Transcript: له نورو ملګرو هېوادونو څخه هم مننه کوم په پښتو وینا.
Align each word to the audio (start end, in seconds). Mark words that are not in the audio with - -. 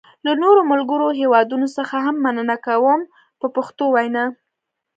له 0.25 0.31
نورو 0.43 0.61
ملګرو 0.71 1.07
هېوادونو 1.19 1.67
څخه 1.77 1.95
هم 2.05 2.15
مننه 2.25 2.55
کوم 2.65 2.99
په 3.39 3.47
پښتو 3.55 3.83
وینا. 3.95 4.25